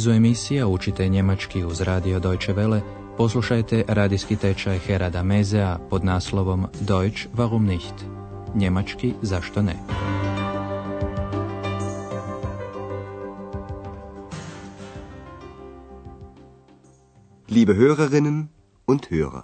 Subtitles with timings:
[0.00, 2.80] nizu emisija Učite njemački uz radio Deutsche Welle
[3.16, 7.94] poslušajte radijski tečaj Herada Mezea pod naslovom Deutsch warum nicht?
[8.54, 9.74] Njemački zašto ne?
[17.50, 18.46] Liebe Hörerinnen
[18.86, 19.42] und Hörer.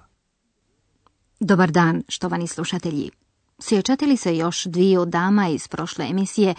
[1.41, 3.10] Dobar dan, štovani slušatelji.
[3.59, 6.54] Sjećate li se još dviju dama iz prošle emisije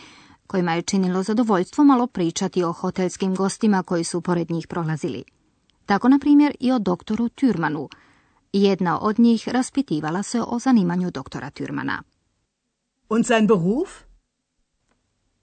[0.48, 5.24] kojima je činilo zadovoljstvo malo pričati o hotelskim gostima koji su pored njih prolazili?
[5.86, 7.88] Tako, na primjer, i o doktoru Türmanu.
[8.54, 12.02] Jedna od njih raspitivala se o zanimanju doktora Türmana.
[13.10, 13.90] Und sein Beruf?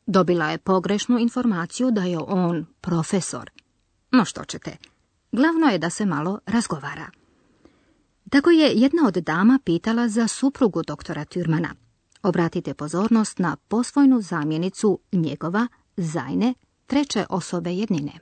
[0.07, 3.51] Dobila je pogrešnu informaciju da je on profesor.
[4.11, 4.77] No što ćete,
[5.33, 7.11] glavno je da se malo razgovara.
[8.31, 11.84] Tako je jedna od dama pitala za suprugu doktora Türmana.
[12.25, 16.55] Obratite pozornost na posvojnu zamjenicu njegova, zajne,
[16.87, 18.13] treće osobe jednine.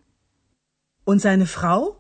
[1.06, 1.94] Und seine Frau?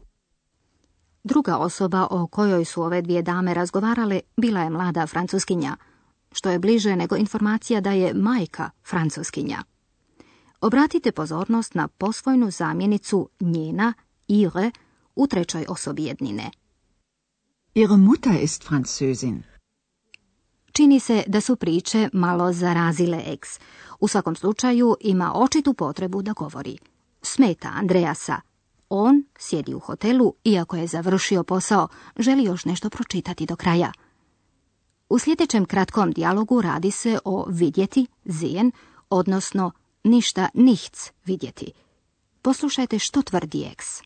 [1.24, 5.76] Druga osoba o kojoj su ove dvije dame razgovarale bila je mlada francuskinja,
[6.32, 9.62] što je bliže nego informacija da je majka francuskinja.
[10.60, 13.92] Obratite pozornost na posvojnu zamjenicu njena,
[14.28, 14.70] ihre,
[15.16, 16.50] u trećoj osobi jednine.
[17.74, 19.51] Ihre Mutter ist Französin.
[20.72, 23.60] Čini se da su priče malo zarazile eks.
[24.00, 26.78] U svakom slučaju ima očitu potrebu da govori.
[27.22, 28.40] Smeta Andreasa.
[28.88, 33.92] On sjedi u hotelu, iako je završio posao, želi još nešto pročitati do kraja.
[35.08, 38.72] U sljedećem kratkom dijalogu radi se o vidjeti, zijen,
[39.10, 39.72] odnosno
[40.04, 41.72] ništa nichts vidjeti.
[42.42, 44.00] Poslušajte što tvrdi eks.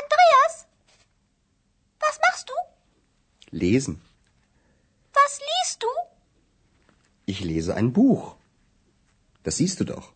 [0.00, 0.66] Andreas,
[2.00, 2.54] was machst du?
[3.52, 3.96] Lesen.
[5.14, 5.92] Was liest du?
[7.34, 8.36] Ich lese ein Buch.
[9.42, 10.06] Das siehst du doch.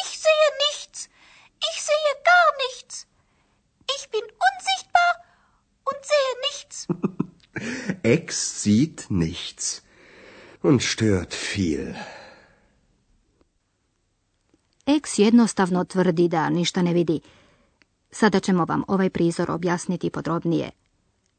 [0.00, 1.08] Ich sehe nichts.
[1.70, 2.94] Ich sehe gar nichts.
[3.96, 5.12] Ich bin unsichtbar
[5.88, 6.76] und sehe nichts.
[8.16, 9.82] Ex sieht nichts
[10.60, 11.94] und stört viel.
[14.86, 17.20] Eks jednostavno tvrdi da ništa ne vidi.
[18.10, 20.70] Sada ćemo vam ovaj prizor objasniti podrobnije.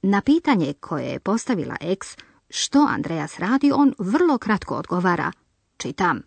[0.01, 2.17] Na pitanje koje je postavila Eks,
[2.55, 5.31] što Andreas radi, on vrlo kratko odgovara.
[5.77, 6.21] Čitam.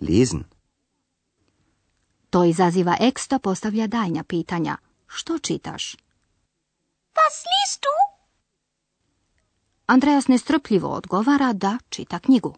[0.00, 0.44] Lesen.
[2.30, 4.76] To izaziva Eks da postavlja daljnja pitanja.
[5.06, 5.96] Što čitaš?
[7.14, 8.18] Was liest du?
[9.86, 12.54] Andreas nestrpljivo odgovara da čita knjigu.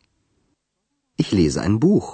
[1.16, 2.06] Ich lese ein Buch.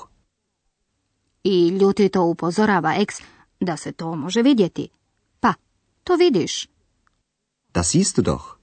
[1.43, 3.15] I ljutito upozorava Eks
[3.61, 4.89] da se to može vidjeti.
[5.41, 5.55] Pa,
[6.05, 6.69] to vidiš.
[7.75, 8.60] Das siehst du doch.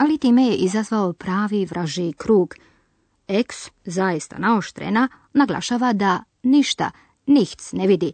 [0.00, 2.54] Ali time je izazvao pravi vraži krug.
[3.28, 6.90] Eks, zaista naoštrena, naglašava da ništa,
[7.26, 8.12] nichts ne vidi.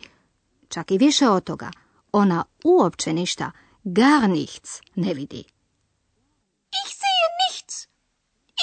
[0.69, 1.71] Čak i više od toga,
[2.13, 3.51] ona uopće ništa,
[3.85, 5.45] gar nichts ne vidi.
[6.81, 7.75] Ich sehe nichts.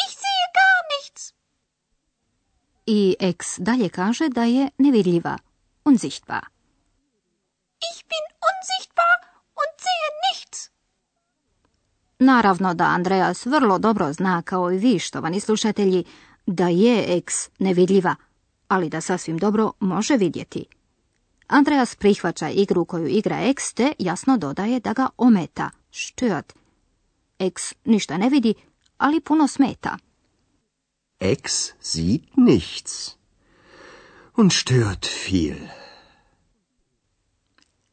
[0.03, 1.33] Ich sehe gar nichts.
[2.85, 5.37] I Eks dalje kaže da je nevidljiva,
[5.85, 6.43] unsichtbar.
[7.91, 9.17] Ich bin unsichtbar
[9.59, 10.73] und sehe nichts.
[12.23, 16.03] Naravno da Andreas vrlo dobro zna kao i vi, štovani slušatelji,
[16.45, 18.15] da je Eks nevidljiva,
[18.67, 20.65] ali da sasvim dobro može vidjeti.
[21.47, 26.53] Andreas prihvaća igru koju igra Eks te jasno dodaje da ga ometa, stört.
[27.39, 28.53] Eks ništa ne vidi,
[28.97, 29.97] ali puno smeta.
[31.19, 33.15] Ex sieht nichts
[34.37, 35.67] und stört viel.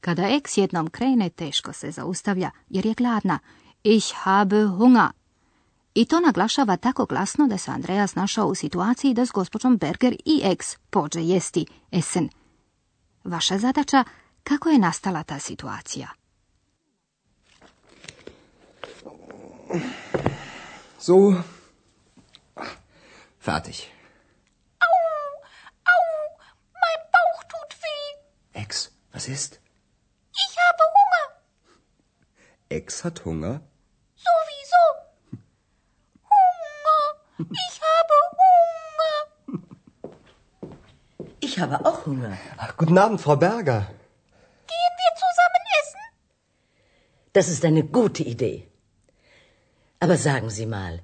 [0.01, 3.39] Kada Eks jednom krene, teško se zaustavlja, jer je gladna.
[3.83, 5.11] Ich habe Hunger.
[5.95, 10.17] I to naglašava tako glasno da se Andreas našao u situaciji da s gospođom Berger
[10.25, 12.29] i Eks pođe jesti Essen.
[13.25, 14.05] Vaša zadaća,
[14.45, 16.09] kako je nastala ta situacija?
[20.99, 21.15] So.
[23.41, 23.76] Fertig.
[24.85, 24.94] Au,
[25.93, 26.05] au,
[26.83, 28.62] mein Bauch tut weh.
[28.62, 29.61] Ex, was ist?
[30.33, 31.26] Ich habe Hunger.
[32.69, 33.69] Ex hat Hunger.
[37.52, 39.17] Ich habe Hunger.
[41.41, 42.38] Ich habe auch Hunger.
[42.56, 43.81] Ach, guten Abend, Frau Berger.
[44.73, 46.05] Gehen wir zusammen essen?
[47.32, 48.69] Das ist eine gute Idee.
[49.99, 51.02] Aber sagen Sie mal,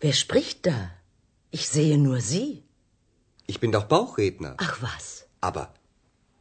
[0.00, 0.90] wer spricht da?
[1.50, 2.64] Ich sehe nur Sie.
[3.46, 4.54] Ich bin doch Bauchredner.
[4.58, 5.26] Ach was.
[5.40, 5.74] Aber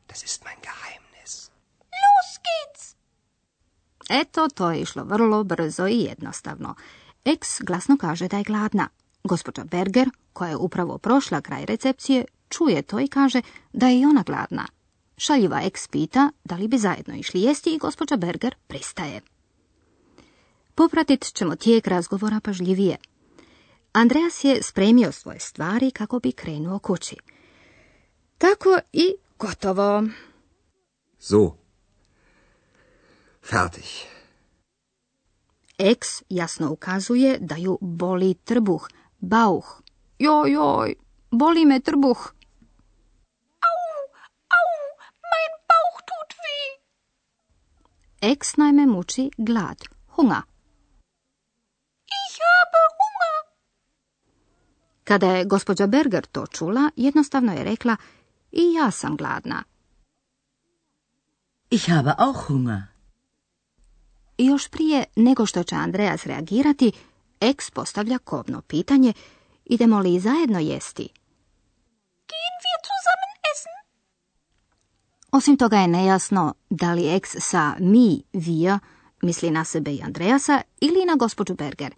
[0.08, 1.52] das ist mein Geheimnis.
[2.04, 2.96] Los geht's.
[4.10, 6.76] Eto, to je išlo vrlo brzo i jednostavno.
[7.26, 8.90] Eks glasno kaže da je gladna.
[9.28, 13.42] Gospođa Berger, koja je upravo prošla kraj recepcije, čuje to i kaže
[13.74, 14.66] da je i ona gladna.
[15.18, 19.22] Šaljiva ex pita da li bi zajedno išli jesti i gospođa Berger pristaje.
[20.76, 22.98] Popratit ćemo tijek razgovora pažljivije.
[23.94, 27.16] Andreas je spremio svoje stvari kako bi krenuo kući.
[28.38, 30.04] Tako i gotovo.
[31.20, 31.56] So.
[33.50, 33.86] Fertig.
[35.78, 38.88] Ex jasno ukazuje da ju boli trbuh,
[39.20, 39.82] bauh.
[40.20, 40.96] Joj, joj,
[41.32, 42.22] boli me trbuh.
[43.70, 43.82] Au,
[44.60, 44.72] au,
[45.32, 46.72] mein Bauch tut weh.
[48.32, 49.78] Ex najme muči glad,
[50.16, 50.42] hunga.
[52.06, 53.38] Ich habe Hunger.
[55.04, 57.96] Kada je gospođa Berger to čula, jednostavno je rekla
[58.52, 59.64] i ja sam gladna.
[61.70, 62.82] Ich habe auch Hunger.
[64.38, 66.92] I još prije nego što će Andreas reagirati,
[67.40, 69.14] ex postavlja kobno pitanje
[69.66, 71.10] idemo li zajedno jesti.
[72.30, 73.76] Gehen wir zusammen essen?
[75.32, 78.80] Osim toga je nejasno da li ex sa mi, wir,
[79.22, 81.94] misli na sebe i Andreasa ili na gospođu Berger.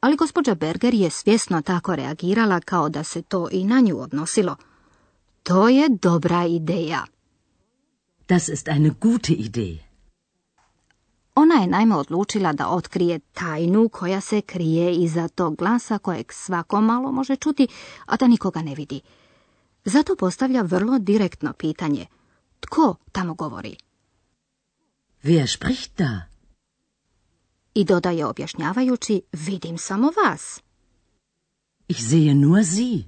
[0.00, 4.56] Ali gospođa Berger je svjesno tako reagirala kao da se to i na nju odnosilo.
[5.42, 7.04] To je dobra ideja.
[8.28, 9.91] Das ist eine gute Idee.
[11.34, 16.80] Ona je naime odlučila da otkrije tajnu koja se krije iza tog glasa kojeg svako
[16.80, 17.66] malo može čuti,
[18.06, 19.00] a da nikoga ne vidi.
[19.84, 22.06] Zato postavlja vrlo direktno pitanje.
[22.60, 23.76] Tko tamo govori?
[25.22, 26.20] Wer spricht da?
[27.74, 30.60] I dodaje objašnjavajući, vidim samo vas.
[31.88, 33.04] Ich sehe nur Sie.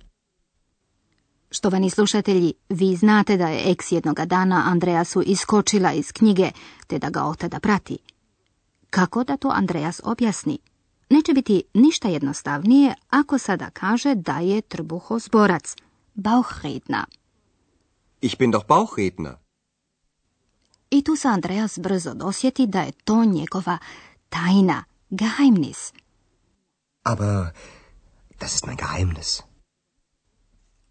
[1.51, 6.51] Štovani slušatelji, vi znate da je eks jednoga dana Andreasu iskočila iz knjige,
[6.87, 7.99] te da ga otada prati.
[8.95, 10.59] Kako da to Andreas objasni?
[11.11, 15.75] Neće biti ništa jednostavnije ako sada kaže da je trbuhozborac,
[16.15, 17.05] Bauchredner.
[18.21, 19.35] Ich bin doch Bauchredner.
[20.91, 23.79] I tu se Andreas brzo dosjeti da je to njegova
[24.29, 25.93] tajna, Geheimnis.
[27.03, 27.47] Aber
[28.41, 29.43] das ist mein Geheimnis.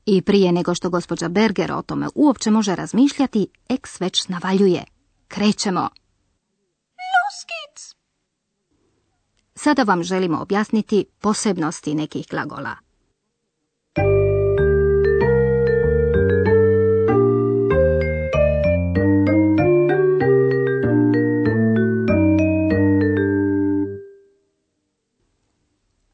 [0.05, 4.83] I prije nego što gospođa Berger o tome uopće može razmišljati, eks već navaljuje.
[5.27, 5.81] Krećemo.
[5.81, 7.62] Los geht's.
[9.63, 12.75] Sada vam želimo objasniti posebnosti nekih glagola.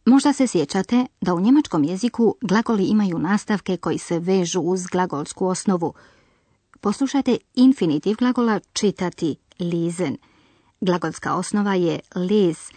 [0.05, 5.47] Možda se sjećate da u njemačkom jeziku glagoli imaju nastavke koji se vežu uz glagolsku
[5.47, 5.93] osnovu.
[6.81, 10.17] Poslušajte infinitiv glagola čitati, lesen.
[10.81, 12.71] Glagolska osnova je les,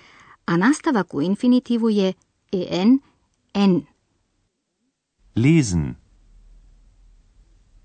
[0.52, 2.12] a nastavak u infinitivu je
[2.52, 3.00] en,
[3.54, 3.86] en.
[5.34, 5.94] Lesen.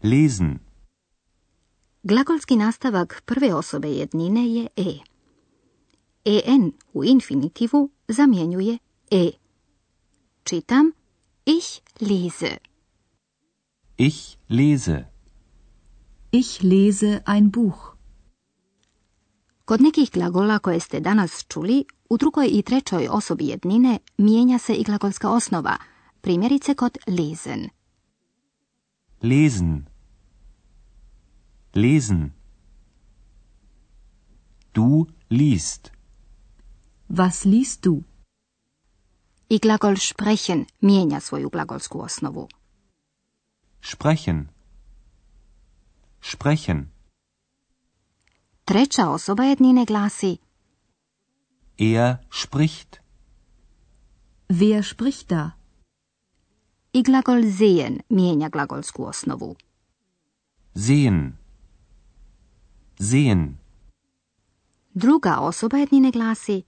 [0.03, 0.59] Lesen.
[2.03, 4.99] Glagolski nastavak prve osobe jednine je e.
[6.45, 8.77] en u infinitivu zamjenjuje
[9.11, 9.31] e.
[10.43, 10.91] Čitam
[11.45, 12.57] ich lese.
[13.97, 15.05] Ich lese.
[16.31, 17.95] Ich lese ein Buch.
[19.65, 24.73] Kod nekih glagola koje ste danas čuli, u drugoj i trećoj osobi jednine mijenja se
[24.73, 25.77] i glagolska osnova,
[26.21, 27.69] primjerice kod lesen.
[29.21, 29.85] Lesen.
[31.75, 32.31] Lesen.
[34.73, 35.91] Du liest.
[37.09, 38.03] Was liest du?
[39.49, 42.47] I glagol sprechen mijenja svoju glagolsku osnovu.
[43.81, 44.47] Sprechen.
[46.21, 46.91] Sprechen.
[48.65, 50.37] Treća osoba jednine glasi
[51.79, 53.01] Er spricht.
[54.49, 55.57] Wer spricht da?
[56.93, 59.55] i glagol sehen mijenja glagolsku osnovu.
[60.75, 61.37] Sehen.
[62.99, 63.57] Sehen.
[64.93, 66.63] Druga osoba jednine glasi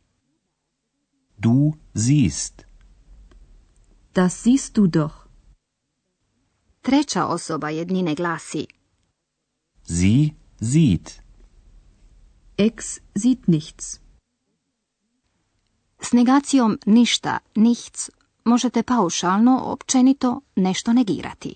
[1.37, 2.65] Du siehst.
[4.13, 5.27] Das siehst du doch.
[6.81, 8.67] treća osoba jednine glasi
[9.83, 11.21] Sie sieht.
[12.57, 13.99] Ex sieht nichts.
[16.01, 18.09] S negacijom ništa, nichts,
[18.43, 21.55] možete paušalno, općenito, nešto negirati.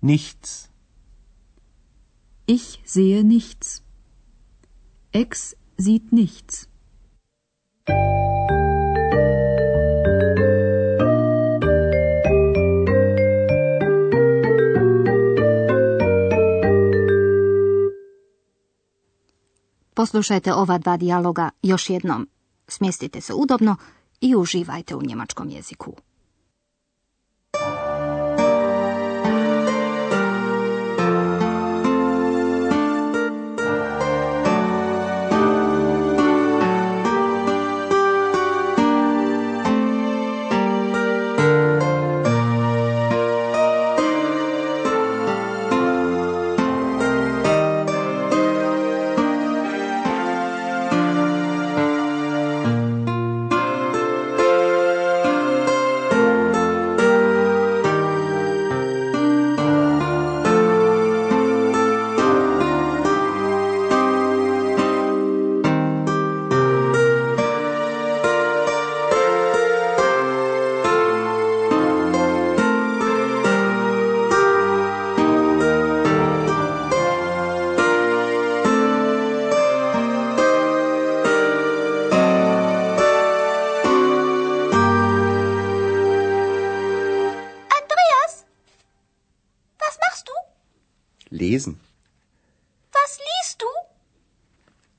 [0.00, 0.68] Nichts.
[2.46, 3.82] Ich sehe nichts.
[5.12, 6.66] Ex sieht nichts.
[19.94, 22.31] Poslušajte ova dva dijaloga još jednom.
[22.68, 23.76] Smjestite se udobno
[24.20, 25.96] i uživajte u njemačkom jeziku.
[91.32, 91.80] Lesen.
[92.92, 93.70] Was liest du?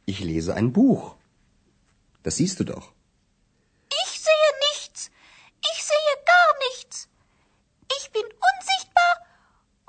[0.06, 1.16] Ich lese ein Buch.
[2.24, 2.92] Das siehst du doch.
[4.04, 5.12] Ich sehe nichts.
[5.72, 7.08] Ich sehe gar nichts.
[7.98, 9.14] Ich bin unsichtbar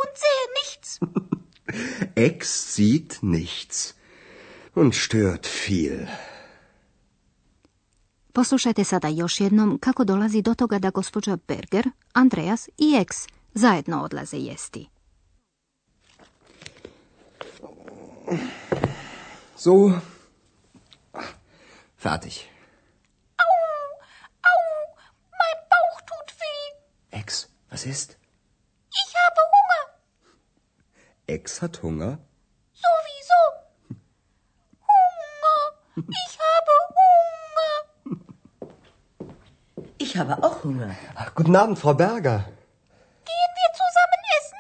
[0.01, 0.89] und sehe nichts.
[2.15, 3.95] Ex sieht nichts
[4.75, 6.07] und stört viel.
[8.33, 13.17] Poslušajte sada još jednom kako dolazi do toga da gospođa Berger, Andreas i Ex
[13.55, 14.94] zajedno odlaze jesti.
[19.57, 20.01] So.
[21.97, 22.51] Fertig.
[23.39, 23.45] Au,
[24.51, 24.61] au,
[25.41, 27.19] mein Bauch tut weh.
[27.19, 28.19] Ex, was ist?
[28.91, 29.85] Ich habe Hunger.
[31.27, 32.19] Ex hat Hunger?
[32.75, 33.41] Sowieso.
[34.93, 35.59] Hunger.
[35.97, 37.73] Ich habe Hunger.
[39.99, 40.95] Ich habe auch Hunger.
[41.35, 42.39] Guten Abend, Frau Berger.
[43.25, 44.59] Gehen wir zusammen essen?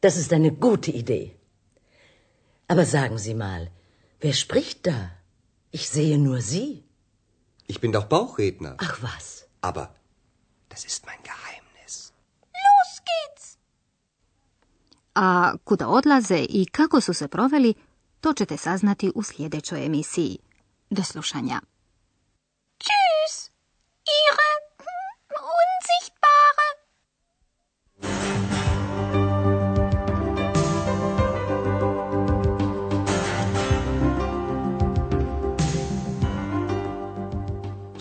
[0.00, 1.36] Das ist eine gute Idee.
[2.74, 3.70] Aber sagen Sie mal,
[4.20, 4.98] wer spricht da?
[5.70, 6.82] Ich sehe nur Sie.
[7.68, 8.74] Ich bin doch Bauchredner.
[8.78, 9.26] Ach was.
[9.60, 9.84] Aber
[10.70, 12.12] das ist mein Geheimnis.
[12.64, 13.58] Los geht's.
[15.14, 17.74] A kuda odlaze i kako su se proveli,
[18.20, 20.38] to ćete saznati u sljedećoj emisiji.
[20.90, 21.60] Do slušanja.